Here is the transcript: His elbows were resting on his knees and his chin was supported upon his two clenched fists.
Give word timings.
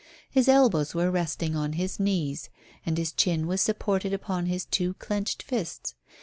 His 0.31 0.47
elbows 0.49 0.95
were 0.95 1.11
resting 1.11 1.55
on 1.55 1.73
his 1.73 1.99
knees 1.99 2.49
and 2.87 2.97
his 2.97 3.11
chin 3.11 3.45
was 3.45 3.61
supported 3.61 4.13
upon 4.13 4.47
his 4.47 4.65
two 4.65 4.95
clenched 4.95 5.43
fists. 5.43 5.93